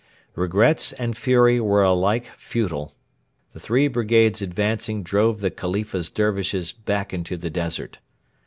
Regrets 0.33 0.93
and 0.93 1.15
fury 1.15 1.59
were 1.59 1.83
alike 1.83 2.31
futile. 2.35 2.95
The 3.53 3.59
three 3.59 3.87
brigades 3.87 4.41
advancing 4.41 5.03
drove 5.03 5.41
the 5.41 5.51
Khalifa's 5.51 6.09
Dervishes 6.09 6.71
back 6.71 7.13
into 7.13 7.37
the 7.37 7.51
desert. 7.51 7.99